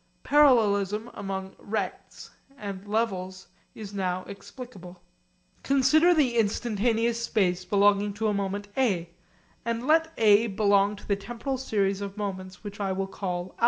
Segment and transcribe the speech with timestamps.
[0.23, 4.99] Parallelism among rects and levels is now explicable.
[5.61, 9.11] Consider the instantaneous space belonging to a moment A,
[9.63, 13.55] and let A belong to the temporal series of moments which I will call α.